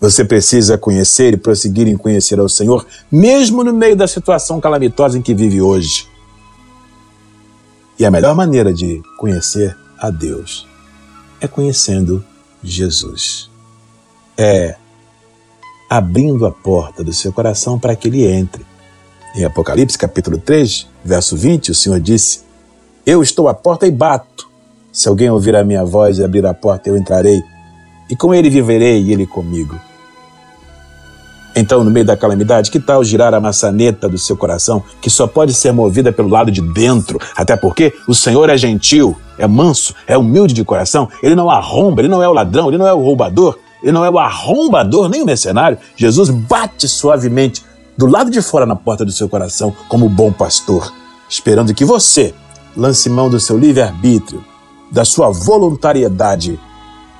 Você 0.00 0.24
precisa 0.24 0.78
conhecer 0.78 1.34
e 1.34 1.36
prosseguir 1.36 1.86
em 1.86 1.96
conhecer 1.96 2.40
ao 2.40 2.48
Senhor, 2.48 2.86
mesmo 3.12 3.62
no 3.62 3.72
meio 3.72 3.94
da 3.94 4.08
situação 4.08 4.58
calamitosa 4.58 5.18
em 5.18 5.22
que 5.22 5.34
vive 5.34 5.60
hoje. 5.60 6.08
E 7.98 8.04
a 8.06 8.10
melhor 8.10 8.34
maneira 8.34 8.72
de 8.72 9.02
conhecer 9.18 9.76
a 9.98 10.08
Deus 10.08 10.66
é 11.38 11.46
conhecendo 11.46 12.24
Jesus. 12.62 13.50
É 14.36 14.76
abrindo 15.88 16.46
a 16.46 16.52
porta 16.52 17.02
do 17.02 17.12
seu 17.12 17.32
coração 17.32 17.78
para 17.78 17.96
que 17.96 18.08
ele 18.08 18.24
entre. 18.24 18.64
Em 19.34 19.44
Apocalipse 19.44 19.98
capítulo 19.98 20.38
3, 20.38 20.86
verso 21.04 21.36
20, 21.36 21.72
o 21.72 21.74
Senhor 21.74 22.00
disse: 22.00 22.42
Eu 23.04 23.22
estou 23.22 23.48
à 23.48 23.54
porta 23.54 23.86
e 23.86 23.90
bato. 23.90 24.48
Se 24.92 25.08
alguém 25.08 25.30
ouvir 25.30 25.54
a 25.54 25.64
minha 25.64 25.84
voz 25.84 26.18
e 26.18 26.24
abrir 26.24 26.44
a 26.46 26.54
porta, 26.54 26.88
eu 26.88 26.96
entrarei, 26.96 27.42
e 28.08 28.16
com 28.16 28.34
ele 28.34 28.50
viverei 28.50 29.02
e 29.02 29.12
ele 29.12 29.26
comigo. 29.26 29.78
Então, 31.54 31.82
no 31.82 31.90
meio 31.90 32.06
da 32.06 32.16
calamidade, 32.16 32.70
que 32.70 32.78
tal 32.78 33.02
girar 33.02 33.34
a 33.34 33.40
maçaneta 33.40 34.08
do 34.08 34.16
seu 34.16 34.36
coração, 34.36 34.82
que 35.00 35.10
só 35.10 35.26
pode 35.26 35.52
ser 35.52 35.72
movida 35.72 36.12
pelo 36.12 36.28
lado 36.28 36.50
de 36.50 36.60
dentro? 36.60 37.18
Até 37.36 37.56
porque 37.56 37.92
o 38.06 38.14
Senhor 38.14 38.48
é 38.48 38.56
gentil, 38.56 39.16
é 39.36 39.46
manso, 39.46 39.94
é 40.06 40.16
humilde 40.16 40.54
de 40.54 40.64
coração, 40.64 41.08
ele 41.22 41.34
não 41.34 41.50
arromba, 41.50 42.00
ele 42.00 42.08
não 42.08 42.22
é 42.22 42.28
o 42.28 42.32
ladrão, 42.32 42.68
ele 42.68 42.78
não 42.78 42.86
é 42.86 42.92
o 42.92 43.00
roubador, 43.00 43.58
ele 43.82 43.92
não 43.92 44.04
é 44.04 44.10
o 44.10 44.18
arrombador 44.18 45.08
nem 45.08 45.22
o 45.22 45.26
mercenário. 45.26 45.78
Jesus 45.96 46.30
bate 46.30 46.86
suavemente 46.86 47.64
do 47.96 48.06
lado 48.06 48.30
de 48.30 48.40
fora 48.40 48.64
na 48.64 48.76
porta 48.76 49.04
do 49.04 49.12
seu 49.12 49.28
coração, 49.28 49.74
como 49.88 50.08
bom 50.08 50.30
pastor, 50.30 50.92
esperando 51.28 51.74
que 51.74 51.84
você 51.84 52.32
lance 52.76 53.10
mão 53.10 53.28
do 53.28 53.40
seu 53.40 53.58
livre-arbítrio, 53.58 54.44
da 54.90 55.04
sua 55.04 55.30
voluntariedade 55.30 56.58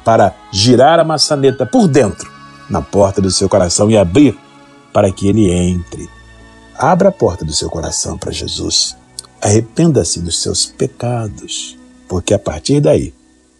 para 0.04 0.34
girar 0.52 1.00
a 1.00 1.04
maçaneta 1.04 1.66
por 1.66 1.88
dentro 1.88 2.39
na 2.70 2.80
porta 2.80 3.20
do 3.20 3.30
seu 3.30 3.48
coração 3.48 3.90
e 3.90 3.96
abrir 3.96 4.38
para 4.92 5.10
que 5.12 5.28
ele 5.28 5.50
entre. 5.50 6.08
Abra 6.78 7.10
a 7.10 7.12
porta 7.12 7.44
do 7.44 7.52
seu 7.52 7.68
coração 7.68 8.16
para 8.16 8.32
Jesus. 8.32 8.96
Arrependa-se 9.42 10.20
dos 10.20 10.40
seus 10.40 10.66
pecados, 10.66 11.76
porque 12.08 12.32
a 12.32 12.38
partir 12.38 12.80
daí, 12.80 13.12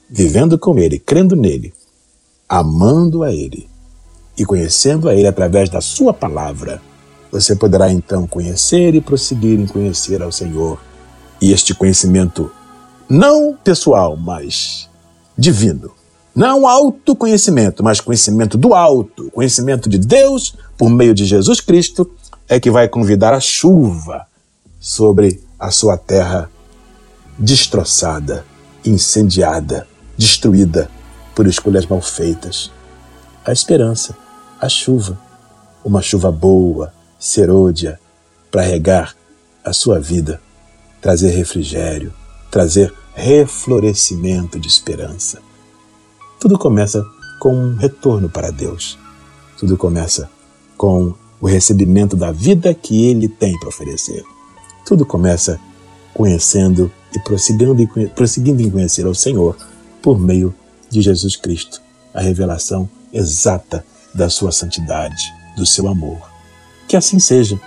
vivendo 0.09 0.59
com 0.59 0.79
Ele, 0.79 0.99
crendo 0.99 1.37
nele, 1.37 1.73
amando 2.49 3.23
a 3.23 3.33
Ele 3.33 3.69
e 4.37 4.45
conhecendo 4.45 5.09
a 5.09 5.15
Ele 5.15 5.27
através 5.27 5.69
da 5.69 5.81
Sua 5.81 6.13
palavra, 6.13 6.83
você 7.31 7.55
poderá 7.55 7.93
então 7.93 8.27
conhecer 8.27 8.95
e 8.95 9.01
prosseguir 9.01 9.59
em 9.59 9.67
conhecer 9.67 10.23
ao 10.23 10.33
Senhor. 10.33 10.81
E 11.41 11.53
este 11.53 11.75
conhecimento 11.75 12.51
não 13.09 13.55
pessoal, 13.55 14.17
mas 14.17 14.89
divino. 15.37 16.00
Não 16.41 16.67
autoconhecimento, 16.67 17.85
mas 17.85 18.01
conhecimento 18.01 18.57
do 18.57 18.73
alto, 18.73 19.31
conhecimento 19.31 19.91
de 19.91 19.99
Deus 19.99 20.55
por 20.79 20.89
meio 20.89 21.13
de 21.13 21.27
Jesus 21.27 21.61
Cristo, 21.61 22.11
é 22.49 22.59
que 22.59 22.71
vai 22.71 22.89
convidar 22.89 23.35
a 23.35 23.41
chuva 23.41 24.27
sobre 24.81 25.39
a 25.59 25.71
sua 25.71 25.99
terra 25.99 26.51
destroçada, 27.39 28.47
incendiada, 28.83 29.87
destruída 30.17 30.91
por 31.35 31.47
escolhas 31.47 31.85
mal 31.85 32.01
feitas. 32.01 32.73
A 33.45 33.53
esperança, 33.53 34.17
a 34.59 34.67
chuva, 34.67 35.21
uma 35.85 36.01
chuva 36.01 36.33
boa, 36.33 36.91
serôdia, 37.19 38.01
para 38.51 38.63
regar 38.63 39.15
a 39.63 39.75
sua 39.75 40.01
vida, 40.01 40.41
trazer 41.03 41.33
refrigério, 41.33 42.15
trazer 42.51 42.95
reflorescimento 43.15 44.59
de 44.59 44.69
esperança. 44.69 45.50
Tudo 46.41 46.59
começa 46.59 47.07
com 47.39 47.55
um 47.55 47.77
retorno 47.77 48.27
para 48.27 48.51
Deus. 48.51 48.99
Tudo 49.59 49.77
começa 49.77 50.31
com 50.75 51.13
o 51.39 51.47
recebimento 51.47 52.17
da 52.17 52.33
vida 52.33 52.73
que 52.73 53.05
Ele 53.05 53.29
tem 53.29 53.59
para 53.61 53.69
oferecer. 53.69 54.25
Tudo 54.87 55.05
começa 55.05 55.61
conhecendo 56.15 56.91
e 57.15 57.19
prosseguindo, 57.19 57.87
prosseguindo 58.15 58.63
em 58.63 58.71
conhecer 58.71 59.05
ao 59.05 59.15
Senhor 59.15 59.55
por 60.01 60.19
meio 60.19 60.55
de 60.89 61.03
Jesus 61.03 61.37
Cristo, 61.37 61.83
a 62.15 62.23
revelação 62.23 62.89
exata 63.13 63.85
da 64.15 64.31
sua 64.31 64.51
santidade, 64.51 65.23
do 65.59 65.67
seu 65.67 65.89
amor. 65.89 66.23
Que 66.89 66.97
assim 66.97 67.19
seja. 67.19 67.61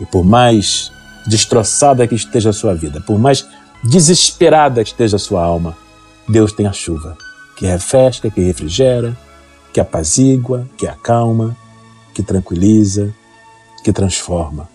E 0.00 0.06
por 0.06 0.24
mais 0.24 0.90
destroçada 1.26 2.08
que 2.08 2.14
esteja 2.14 2.48
a 2.48 2.54
sua 2.54 2.74
vida, 2.74 2.98
por 2.98 3.18
mais 3.18 3.46
desesperada 3.84 4.82
que 4.82 4.88
esteja 4.88 5.16
a 5.16 5.20
sua 5.20 5.44
alma, 5.44 5.76
Deus 6.26 6.50
tem 6.50 6.66
a 6.66 6.72
chuva 6.72 7.25
que 7.56 7.66
refresca, 7.66 8.30
que 8.30 8.40
refrigera, 8.40 9.16
que 9.72 9.80
apazigua, 9.80 10.68
que 10.76 10.86
acalma, 10.86 11.56
que 12.14 12.22
tranquiliza, 12.22 13.12
que 13.82 13.92
transforma. 13.92 14.68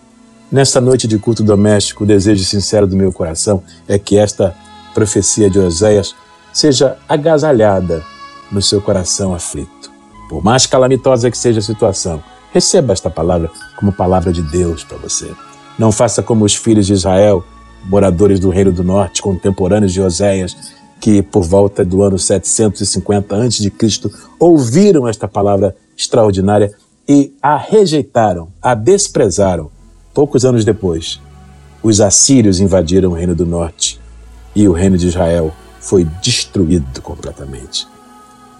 Nesta 0.50 0.80
noite 0.80 1.08
de 1.08 1.18
culto 1.18 1.42
doméstico, 1.42 2.04
o 2.04 2.06
desejo 2.06 2.44
sincero 2.44 2.86
do 2.86 2.96
meu 2.96 3.12
coração 3.12 3.62
é 3.88 3.98
que 3.98 4.18
esta 4.18 4.54
profecia 4.92 5.48
de 5.48 5.58
Oséias 5.58 6.14
seja 6.52 6.98
agasalhada 7.08 8.04
no 8.50 8.60
seu 8.60 8.80
coração 8.80 9.34
aflito. 9.34 9.90
Por 10.28 10.44
mais 10.44 10.66
calamitosa 10.66 11.30
que 11.30 11.38
seja 11.38 11.60
a 11.60 11.62
situação, 11.62 12.22
receba 12.52 12.92
esta 12.92 13.08
palavra 13.08 13.50
como 13.76 13.92
palavra 13.92 14.32
de 14.32 14.42
Deus 14.42 14.84
para 14.84 14.98
você. 14.98 15.32
Não 15.78 15.90
faça 15.90 16.22
como 16.22 16.44
os 16.44 16.54
filhos 16.54 16.86
de 16.86 16.92
Israel, 16.92 17.44
moradores 17.84 18.38
do 18.38 18.50
Reino 18.50 18.72
do 18.72 18.84
Norte, 18.84 19.22
contemporâneos 19.22 19.92
de 19.92 20.00
Oséias, 20.00 20.74
que 21.02 21.20
por 21.20 21.42
volta 21.42 21.84
do 21.84 22.00
ano 22.04 22.16
750 22.16 23.34
a.C. 23.36 23.72
ouviram 24.38 25.08
esta 25.08 25.26
palavra 25.26 25.74
extraordinária 25.98 26.72
e 27.08 27.34
a 27.42 27.56
rejeitaram, 27.56 28.50
a 28.62 28.72
desprezaram. 28.72 29.68
Poucos 30.14 30.44
anos 30.44 30.64
depois, 30.64 31.20
os 31.82 32.00
assírios 32.00 32.60
invadiram 32.60 33.10
o 33.10 33.14
Reino 33.14 33.34
do 33.34 33.44
Norte 33.44 34.00
e 34.54 34.68
o 34.68 34.72
Reino 34.72 34.96
de 34.96 35.08
Israel 35.08 35.52
foi 35.80 36.04
destruído 36.22 37.02
completamente. 37.02 37.88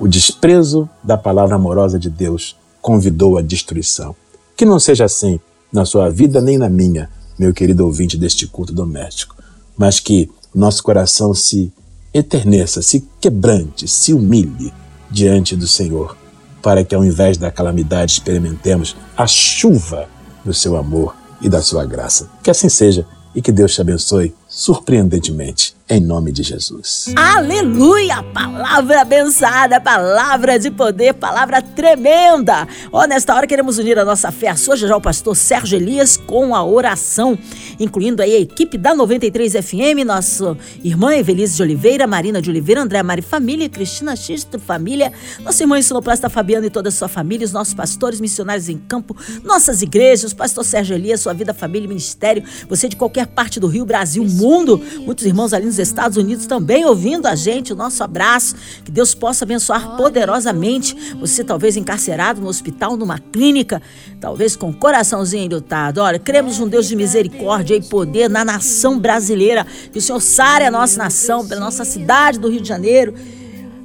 O 0.00 0.08
desprezo 0.08 0.90
da 1.00 1.16
palavra 1.16 1.54
amorosa 1.54 1.96
de 1.96 2.10
Deus 2.10 2.56
convidou 2.80 3.38
à 3.38 3.40
destruição. 3.40 4.16
Que 4.56 4.64
não 4.64 4.80
seja 4.80 5.04
assim 5.04 5.38
na 5.72 5.84
sua 5.84 6.10
vida 6.10 6.40
nem 6.40 6.58
na 6.58 6.68
minha, 6.68 7.08
meu 7.38 7.54
querido 7.54 7.86
ouvinte 7.86 8.16
deste 8.16 8.48
culto 8.48 8.72
doméstico, 8.72 9.36
mas 9.78 10.00
que 10.00 10.28
nosso 10.52 10.82
coração 10.82 11.32
se 11.32 11.72
eterneça, 12.12 12.82
se 12.82 13.08
quebrante, 13.20 13.88
se 13.88 14.12
humilhe 14.12 14.72
diante 15.10 15.56
do 15.56 15.66
Senhor, 15.66 16.16
para 16.62 16.84
que 16.84 16.94
ao 16.94 17.04
invés 17.04 17.36
da 17.36 17.50
calamidade 17.50 18.12
experimentemos 18.12 18.96
a 19.16 19.26
chuva 19.26 20.08
do 20.44 20.54
seu 20.54 20.76
amor 20.76 21.14
e 21.40 21.48
da 21.48 21.60
sua 21.60 21.84
graça. 21.84 22.30
Que 22.42 22.50
assim 22.50 22.68
seja 22.68 23.06
e 23.34 23.42
que 23.42 23.52
Deus 23.52 23.74
te 23.74 23.80
abençoe 23.80 24.34
surpreendentemente 24.48 25.74
em 25.92 26.00
nome 26.00 26.32
de 26.32 26.42
Jesus. 26.42 27.12
Aleluia! 27.14 28.22
Palavra 28.22 29.02
abençoada, 29.02 29.78
palavra 29.78 30.58
de 30.58 30.70
poder, 30.70 31.12
palavra 31.12 31.60
tremenda. 31.60 32.66
Ó, 32.90 33.02
oh, 33.02 33.06
nesta 33.06 33.34
hora 33.34 33.46
queremos 33.46 33.76
unir 33.76 33.98
a 33.98 34.04
nossa 34.04 34.32
fé 34.32 34.48
a 34.48 34.56
sua, 34.56 34.74
já 34.74 34.96
o 34.96 35.00
pastor 35.02 35.36
Sérgio 35.36 35.76
Elias 35.76 36.16
com 36.16 36.54
a 36.54 36.64
oração, 36.64 37.38
incluindo 37.78 38.22
aí 38.22 38.34
a 38.34 38.40
equipe 38.40 38.78
da 38.78 38.94
93 38.94 39.52
FM, 39.52 40.06
nossa 40.06 40.56
irmã 40.82 41.14
Evelise 41.14 41.56
de 41.56 41.62
Oliveira, 41.62 42.06
Marina 42.06 42.40
de 42.40 42.48
Oliveira, 42.48 42.80
André 42.80 43.02
Mari 43.02 43.20
Família, 43.20 43.68
Cristina 43.68 44.16
Xisto 44.16 44.58
Família, 44.58 45.12
nossa 45.40 45.62
irmã 45.62 45.78
Ensinoplasta 45.78 46.30
Fabiana 46.30 46.66
e 46.66 46.70
toda 46.70 46.88
a 46.88 46.92
sua 46.92 47.08
família, 47.08 47.44
os 47.44 47.52
nossos 47.52 47.74
pastores 47.74 48.18
missionários 48.18 48.70
em 48.70 48.78
campo, 48.78 49.14
nossas 49.44 49.82
igrejas, 49.82 50.32
pastor 50.32 50.64
Sérgio 50.64 50.94
Elias, 50.94 51.20
sua 51.20 51.34
vida, 51.34 51.52
família 51.52 51.84
e 51.84 51.88
ministério, 51.88 52.42
você 52.66 52.88
de 52.88 52.96
qualquer 52.96 53.26
parte 53.26 53.60
do 53.60 53.66
Rio, 53.66 53.84
Brasil, 53.84 54.24
mundo, 54.24 54.80
muitos 55.04 55.26
irmãos 55.26 55.52
ali 55.52 55.66
nos 55.66 55.81
Estados 55.88 56.16
Unidos 56.16 56.46
também 56.46 56.84
ouvindo 56.84 57.26
a 57.26 57.34
gente. 57.34 57.72
O 57.72 57.76
nosso 57.76 58.02
abraço. 58.02 58.54
Que 58.84 58.90
Deus 58.90 59.14
possa 59.14 59.44
abençoar 59.44 59.96
poderosamente 59.96 60.96
você, 61.18 61.42
talvez 61.44 61.76
encarcerado 61.76 62.40
no 62.40 62.48
hospital, 62.48 62.96
numa 62.96 63.18
clínica, 63.18 63.82
talvez 64.20 64.56
com 64.56 64.70
o 64.70 64.74
coraçãozinho 64.74 65.44
enlutado. 65.44 65.98
Olha, 65.98 66.18
cremos 66.18 66.58
um 66.60 66.68
Deus 66.68 66.86
de 66.86 66.96
misericórdia 66.96 67.74
e 67.74 67.82
poder 67.82 68.28
na 68.28 68.44
nação 68.44 68.98
brasileira. 68.98 69.66
Que 69.92 69.98
o 69.98 70.02
Senhor 70.02 70.20
sare 70.20 70.64
a 70.64 70.70
nossa 70.70 70.98
nação, 70.98 71.46
pela 71.46 71.60
nossa 71.60 71.84
cidade 71.84 72.38
do 72.38 72.48
Rio 72.48 72.60
de 72.60 72.68
Janeiro 72.68 73.14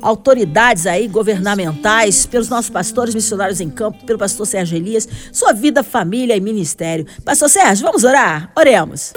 autoridades 0.02 0.86
aí 0.86 1.08
governamentais, 1.08 2.26
pelos 2.26 2.50
nossos 2.50 2.70
pastores 2.70 3.16
missionários 3.16 3.60
em 3.60 3.70
campo, 3.70 4.04
pelo 4.06 4.20
pastor 4.20 4.46
Sérgio 4.46 4.78
Elias, 4.78 5.08
sua 5.32 5.54
vida, 5.54 5.84
família 5.84 6.36
e 6.36 6.40
ministério. 6.40 7.06
Pastor 7.24 7.50
Sérgio, 7.50 7.86
vamos 7.86 8.04
orar? 8.04 8.52
Oremos. 8.56 9.14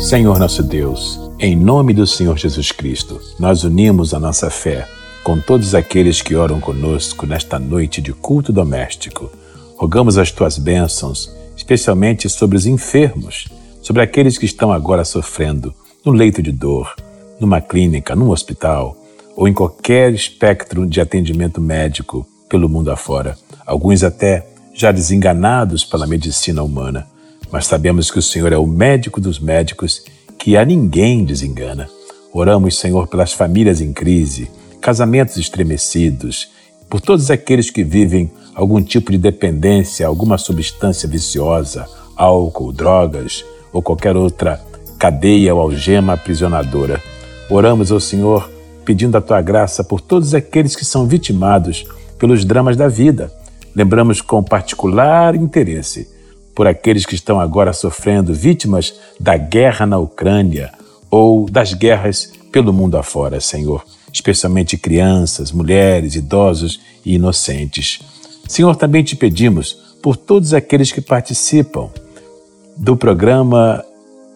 Senhor 0.00 0.38
nosso 0.38 0.62
Deus, 0.62 1.18
em 1.44 1.56
nome 1.56 1.92
do 1.92 2.06
Senhor 2.06 2.38
Jesus 2.38 2.70
Cristo, 2.70 3.20
nós 3.36 3.64
unimos 3.64 4.14
a 4.14 4.20
nossa 4.20 4.48
fé 4.48 4.86
com 5.24 5.40
todos 5.40 5.74
aqueles 5.74 6.22
que 6.22 6.36
oram 6.36 6.60
conosco 6.60 7.26
nesta 7.26 7.58
noite 7.58 8.00
de 8.00 8.12
culto 8.12 8.52
doméstico. 8.52 9.28
Rogamos 9.76 10.18
as 10.18 10.30
tuas 10.30 10.56
bênçãos, 10.56 11.34
especialmente 11.56 12.28
sobre 12.28 12.56
os 12.56 12.64
enfermos, 12.64 13.48
sobre 13.82 14.02
aqueles 14.02 14.38
que 14.38 14.46
estão 14.46 14.70
agora 14.70 15.04
sofrendo 15.04 15.74
no 16.04 16.12
leito 16.12 16.40
de 16.40 16.52
dor, 16.52 16.94
numa 17.40 17.60
clínica, 17.60 18.14
num 18.14 18.30
hospital 18.30 18.96
ou 19.34 19.48
em 19.48 19.52
qualquer 19.52 20.14
espectro 20.14 20.86
de 20.86 21.00
atendimento 21.00 21.60
médico 21.60 22.24
pelo 22.48 22.68
mundo 22.68 22.92
afora. 22.92 23.36
Alguns 23.66 24.04
até 24.04 24.46
já 24.72 24.92
desenganados 24.92 25.84
pela 25.84 26.06
medicina 26.06 26.62
humana 26.62 27.10
mas 27.52 27.66
sabemos 27.66 28.10
que 28.10 28.18
o 28.18 28.22
Senhor 28.22 28.50
é 28.50 28.56
o 28.56 28.66
médico 28.66 29.20
dos 29.20 29.38
médicos 29.38 30.02
que 30.42 30.56
a 30.56 30.64
ninguém 30.64 31.24
desengana. 31.24 31.88
Oramos, 32.32 32.76
Senhor, 32.76 33.06
pelas 33.06 33.32
famílias 33.32 33.80
em 33.80 33.92
crise, 33.92 34.50
casamentos 34.80 35.36
estremecidos, 35.36 36.50
por 36.90 37.00
todos 37.00 37.30
aqueles 37.30 37.70
que 37.70 37.84
vivem 37.84 38.28
algum 38.52 38.82
tipo 38.82 39.12
de 39.12 39.18
dependência, 39.18 40.04
alguma 40.04 40.36
substância 40.36 41.08
viciosa, 41.08 41.86
álcool, 42.16 42.72
drogas 42.72 43.44
ou 43.72 43.80
qualquer 43.80 44.16
outra 44.16 44.60
cadeia 44.98 45.54
ou 45.54 45.60
algema 45.60 46.14
aprisionadora. 46.14 47.00
Oramos 47.48 47.92
ao 47.92 48.00
Senhor 48.00 48.50
pedindo 48.84 49.16
a 49.16 49.20
tua 49.20 49.40
graça 49.40 49.84
por 49.84 50.00
todos 50.00 50.34
aqueles 50.34 50.74
que 50.74 50.84
são 50.84 51.06
vitimados 51.06 51.86
pelos 52.18 52.44
dramas 52.44 52.76
da 52.76 52.88
vida. 52.88 53.32
Lembramos 53.76 54.20
com 54.20 54.42
particular 54.42 55.36
interesse 55.36 56.08
por 56.54 56.66
aqueles 56.66 57.06
que 57.06 57.14
estão 57.14 57.40
agora 57.40 57.72
sofrendo 57.72 58.34
vítimas 58.34 58.94
da 59.18 59.36
guerra 59.36 59.86
na 59.86 59.98
Ucrânia 59.98 60.72
ou 61.10 61.48
das 61.48 61.72
guerras 61.72 62.32
pelo 62.50 62.72
mundo 62.72 62.96
afora, 62.96 63.40
Senhor, 63.40 63.84
especialmente 64.12 64.76
crianças, 64.76 65.52
mulheres, 65.52 66.14
idosos 66.14 66.80
e 67.04 67.14
inocentes. 67.14 68.00
Senhor, 68.46 68.76
também 68.76 69.02
te 69.02 69.16
pedimos 69.16 69.78
por 70.02 70.16
todos 70.16 70.52
aqueles 70.52 70.92
que 70.92 71.00
participam 71.00 71.88
do 72.76 72.96
programa 72.96 73.82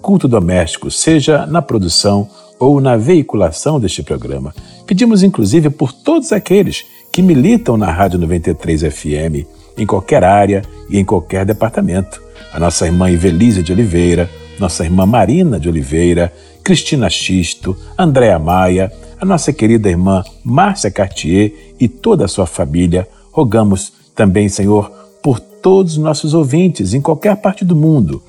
Culto 0.01 0.29
Doméstico, 0.29 0.91
seja 0.91 1.47
na 1.47 1.61
produção 1.61 2.29
ou 2.59 2.81
na 2.81 2.97
veiculação 2.97 3.79
deste 3.79 4.03
programa. 4.03 4.55
Pedimos 4.87 5.23
inclusive 5.23 5.69
por 5.69 5.93
todos 5.93 6.33
aqueles 6.33 6.85
que 7.13 7.21
militam 7.21 7.77
na 7.77 7.91
Rádio 7.91 8.19
93 8.19 8.83
FM 8.83 9.47
em 9.77 9.87
qualquer 9.87 10.25
área 10.25 10.63
e 10.89 10.99
em 10.99 11.05
qualquer 11.05 11.45
departamento. 11.45 12.23
A 12.53 12.59
nossa 12.59 12.87
irmã 12.87 13.11
Ivelisa 13.11 13.63
de 13.63 13.73
Oliveira, 13.73 14.31
nossa 14.59 14.85
irmã 14.85 15.05
Marina 15.05 15.61
de 15.61 15.69
Oliveira, 15.69 16.33
Cristina 16.65 17.09
Xisto, 17.11 17.77
Andréa 17.99 18.39
Maia, 18.39 18.93
a 19.21 19.25
nossa 19.25 19.53
querida 19.53 19.89
irmã 19.89 20.25
Márcia 20.45 20.91
Cartier 20.91 21.53
e 21.79 21.89
toda 21.89 22.25
a 22.25 22.29
sua 22.29 22.47
família. 22.47 23.09
Rogamos 23.31 23.93
também, 24.15 24.49
Senhor, 24.49 24.91
por 25.23 25.39
todos 25.39 25.93
os 25.93 25.99
nossos 25.99 26.35
ouvintes 26.35 26.95
em 26.95 27.01
qualquer 27.01 27.37
parte 27.37 27.65
do 27.65 27.77
mundo, 27.77 28.23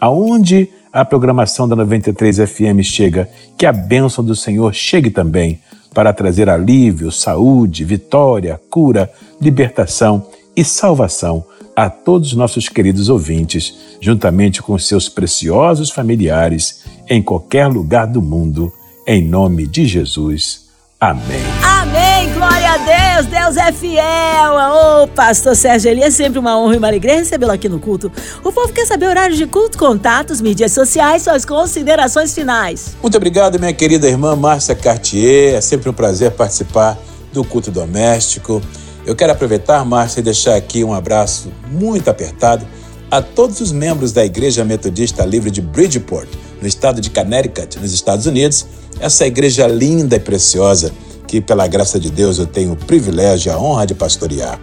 aonde 0.00 0.68
a 0.92 1.04
programação 1.04 1.68
da 1.68 1.74
93 1.74 2.38
FM 2.38 2.80
chega, 2.82 3.28
que 3.58 3.66
a 3.66 3.72
bênção 3.72 4.24
do 4.24 4.36
Senhor 4.36 4.72
chegue 4.72 5.10
também 5.10 5.58
para 5.92 6.12
trazer 6.12 6.48
alívio, 6.48 7.10
saúde, 7.10 7.84
vitória, 7.84 8.60
cura, 8.70 9.10
libertação 9.40 10.26
e 10.56 10.64
salvação 10.64 11.44
a 11.76 11.90
todos 11.90 12.28
os 12.28 12.36
nossos 12.36 12.68
queridos 12.68 13.08
ouvintes, 13.08 13.74
juntamente 14.00 14.62
com 14.62 14.78
seus 14.78 15.08
preciosos 15.08 15.90
familiares, 15.90 16.84
em 17.08 17.22
qualquer 17.22 17.66
lugar 17.66 18.06
do 18.06 18.22
mundo, 18.22 18.72
em 19.06 19.26
nome 19.26 19.66
de 19.66 19.86
Jesus. 19.86 20.64
Amém. 21.00 21.42
Amém. 21.62 22.32
Glória 22.32 22.72
a 22.72 22.76
Deus. 22.78 23.26
Deus 23.26 23.56
é 23.56 23.72
fiel. 23.72 24.52
Ô, 24.54 25.02
oh, 25.02 25.08
pastor 25.08 25.54
Sérgio 25.54 25.90
Eli, 25.90 26.02
é 26.02 26.10
sempre 26.10 26.38
uma 26.38 26.58
honra 26.58 26.74
e 26.74 26.78
uma 26.78 26.86
alegria 26.86 27.16
recebê-lo 27.16 27.52
aqui 27.52 27.68
no 27.68 27.78
culto. 27.78 28.10
O 28.42 28.52
povo 28.52 28.72
quer 28.72 28.86
saber 28.86 29.08
horários 29.08 29.36
de 29.36 29.46
culto, 29.46 29.76
contatos, 29.76 30.40
mídias 30.40 30.72
sociais, 30.72 31.22
suas 31.22 31.44
considerações 31.44 32.34
finais. 32.34 32.96
Muito 33.02 33.16
obrigado, 33.16 33.58
minha 33.58 33.72
querida 33.72 34.08
irmã 34.08 34.34
Márcia 34.34 34.74
Cartier. 34.74 35.54
É 35.54 35.60
sempre 35.60 35.90
um 35.90 35.92
prazer 35.92 36.30
participar 36.30 36.98
do 37.32 37.44
culto 37.44 37.70
doméstico. 37.70 38.62
Eu 39.06 39.14
quero 39.14 39.32
aproveitar, 39.32 39.84
Márcia, 39.84 40.20
e 40.20 40.22
deixar 40.22 40.56
aqui 40.56 40.82
um 40.82 40.94
abraço 40.94 41.52
muito 41.70 42.08
apertado 42.08 42.66
a 43.10 43.20
todos 43.20 43.60
os 43.60 43.70
membros 43.70 44.12
da 44.12 44.24
Igreja 44.24 44.64
Metodista 44.64 45.26
Livre 45.26 45.50
de 45.50 45.60
Bridgeport, 45.60 46.28
no 46.60 46.66
estado 46.66 47.02
de 47.02 47.10
Connecticut, 47.10 47.78
nos 47.78 47.92
Estados 47.92 48.24
Unidos. 48.24 48.66
Essa 48.98 49.26
igreja 49.26 49.66
linda 49.66 50.16
e 50.16 50.20
preciosa 50.20 50.90
que, 51.28 51.38
pela 51.38 51.66
graça 51.66 52.00
de 52.00 52.10
Deus, 52.10 52.38
eu 52.38 52.46
tenho 52.46 52.72
o 52.72 52.76
privilégio 52.76 53.50
e 53.50 53.52
a 53.52 53.58
honra 53.58 53.86
de 53.86 53.94
pastorear. 53.94 54.58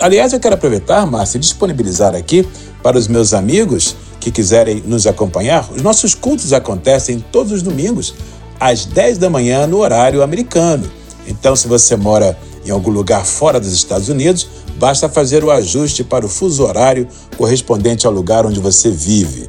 Aliás, 0.00 0.32
eu 0.32 0.40
quero 0.40 0.56
aproveitar, 0.56 1.06
Márcia, 1.06 1.36
e 1.36 1.40
disponibilizar 1.40 2.16
aqui 2.16 2.46
para 2.82 2.98
os 2.98 3.06
meus 3.06 3.32
amigos 3.32 3.94
que 4.18 4.32
quiserem 4.32 4.82
nos 4.84 5.06
acompanhar. 5.06 5.70
Os 5.70 5.82
nossos 5.82 6.16
cultos 6.16 6.52
acontecem 6.52 7.24
todos 7.30 7.52
os 7.52 7.62
domingos, 7.62 8.12
às 8.58 8.84
10 8.84 9.18
da 9.18 9.30
manhã, 9.30 9.68
no 9.68 9.78
horário 9.78 10.20
americano. 10.20 10.90
Então, 11.28 11.54
se 11.54 11.68
você 11.68 11.94
mora 11.94 12.36
em 12.64 12.70
algum 12.70 12.90
lugar 12.90 13.24
fora 13.24 13.58
dos 13.58 13.72
Estados 13.72 14.08
Unidos, 14.08 14.48
basta 14.78 15.08
fazer 15.08 15.44
o 15.44 15.50
ajuste 15.50 16.04
para 16.04 16.24
o 16.24 16.28
fuso 16.28 16.64
horário 16.64 17.08
correspondente 17.36 18.06
ao 18.06 18.12
lugar 18.12 18.46
onde 18.46 18.60
você 18.60 18.90
vive. 18.90 19.48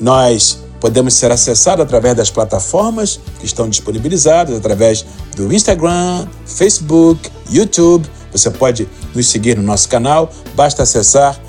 Nós 0.00 0.58
podemos 0.80 1.14
ser 1.14 1.30
acessados 1.30 1.84
através 1.84 2.16
das 2.16 2.30
plataformas 2.30 3.20
que 3.38 3.46
estão 3.46 3.68
disponibilizadas, 3.68 4.56
através 4.56 5.04
do 5.36 5.52
Instagram, 5.52 6.26
Facebook, 6.44 7.30
YouTube. 7.50 8.08
Você 8.32 8.50
pode 8.50 8.88
nos 9.14 9.28
seguir 9.28 9.56
no 9.56 9.62
nosso 9.62 9.88
canal, 9.88 10.32
basta 10.54 10.82
acessar 10.82 11.40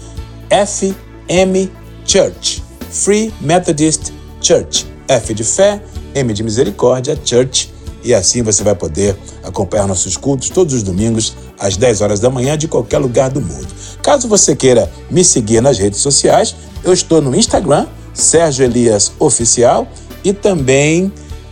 FM 0.49 1.71
Church, 2.05 2.63
Free 2.91 3.33
Methodist 3.41 4.11
Church. 4.39 4.93
F 5.07 5.33
de 5.33 5.43
fé, 5.43 5.81
M 6.15 6.33
de 6.33 6.43
misericórdia, 6.43 7.19
Church 7.23 7.72
e 8.03 8.13
assim 8.13 8.41
você 8.41 8.63
vai 8.63 8.75
poder 8.75 9.17
acompanhar 9.43 9.87
nossos 9.87 10.17
cultos 10.17 10.49
todos 10.49 10.73
os 10.73 10.83
domingos 10.83 11.35
às 11.59 11.77
10 11.77 12.01
horas 12.01 12.19
da 12.19 12.29
manhã 12.29 12.57
de 12.57 12.67
qualquer 12.67 12.97
lugar 12.97 13.29
do 13.29 13.39
mundo. 13.41 13.67
Caso 14.01 14.27
você 14.27 14.55
queira 14.55 14.91
me 15.09 15.23
seguir 15.23 15.61
nas 15.61 15.77
redes 15.77 15.99
sociais, 15.99 16.55
eu 16.83 16.91
estou 16.91 17.21
no 17.21 17.35
Instagram, 17.35 17.87
Sérgio 18.13 18.65
Elias 18.65 19.11
Oficial, 19.19 19.87
e 20.23 20.33
também 20.33 21.11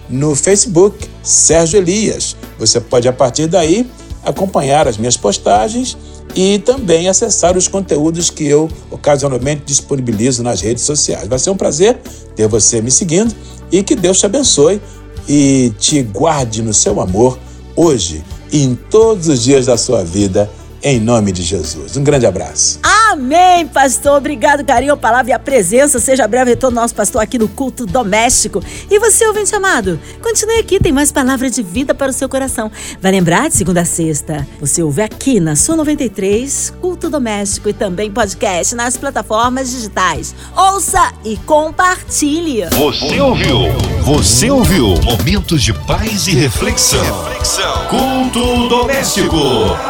no 0.09 0.35
Facebook, 0.35 1.07
Sérgio 1.23 1.77
Elias. 1.77 2.35
Você 2.59 2.79
pode, 2.79 3.07
a 3.07 3.13
partir 3.13 3.47
daí, 3.47 3.89
acompanhar 4.23 4.87
as 4.87 4.97
minhas 4.97 5.17
postagens 5.17 5.97
e 6.35 6.59
também 6.59 7.09
acessar 7.09 7.57
os 7.57 7.67
conteúdos 7.67 8.29
que 8.29 8.45
eu 8.45 8.69
ocasionalmente 8.89 9.63
disponibilizo 9.65 10.43
nas 10.43 10.61
redes 10.61 10.83
sociais. 10.83 11.27
Vai 11.27 11.39
ser 11.39 11.49
um 11.49 11.57
prazer 11.57 11.97
ter 12.35 12.47
você 12.47 12.81
me 12.81 12.91
seguindo 12.91 13.33
e 13.71 13.83
que 13.83 13.95
Deus 13.95 14.19
te 14.19 14.25
abençoe 14.25 14.81
e 15.27 15.71
te 15.79 16.01
guarde 16.01 16.61
no 16.61 16.73
seu 16.73 16.99
amor 16.99 17.37
hoje 17.75 18.23
e 18.51 18.63
em 18.63 18.75
todos 18.75 19.27
os 19.27 19.43
dias 19.43 19.65
da 19.65 19.77
sua 19.77 20.03
vida, 20.03 20.49
em 20.83 20.99
nome 20.99 21.31
de 21.31 21.41
Jesus. 21.41 21.95
Um 21.97 22.03
grande 22.03 22.25
abraço. 22.25 22.79
Amém, 23.11 23.67
pastor. 23.67 24.17
Obrigado, 24.17 24.63
carinho, 24.65 24.93
a 24.93 24.97
palavra 24.97 25.31
e 25.31 25.33
a 25.33 25.39
presença. 25.39 25.99
Seja 25.99 26.27
breve 26.27 26.51
retorno 26.51 26.79
nosso 26.79 26.95
pastor 26.95 27.21
aqui 27.21 27.37
no 27.37 27.47
culto 27.47 27.85
doméstico. 27.85 28.63
E 28.89 28.99
você, 28.99 29.27
ouvinte 29.27 29.53
amado, 29.53 29.99
continue 30.21 30.59
aqui, 30.59 30.79
tem 30.79 30.91
mais 30.91 31.11
palavra 31.11 31.49
de 31.49 31.61
vida 31.61 31.93
para 31.93 32.09
o 32.09 32.13
seu 32.13 32.29
coração. 32.29 32.71
Vai 33.01 33.11
lembrar 33.11 33.49
de 33.49 33.55
segunda 33.55 33.81
a 33.81 33.85
sexta? 33.85 34.47
Você 34.59 34.81
ouve 34.81 35.01
aqui 35.01 35.39
na 35.39 35.55
Sua 35.55 35.75
93, 35.75 36.73
culto 36.79 37.09
doméstico 37.09 37.69
e 37.69 37.73
também 37.73 38.09
podcast 38.09 38.73
nas 38.75 38.95
plataformas 38.95 39.71
digitais. 39.71 40.33
Ouça 40.55 41.13
e 41.25 41.35
compartilhe. 41.37 42.65
Você 42.77 43.19
ouviu? 43.19 43.57
Você 44.03 44.49
ouviu? 44.49 44.95
Momentos 45.03 45.61
de 45.61 45.73
paz 45.73 46.27
e 46.27 46.31
reflexão. 46.31 47.03
reflexão. 47.23 47.87
Culto 47.87 48.69
doméstico. 48.69 49.37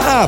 A 0.05 0.27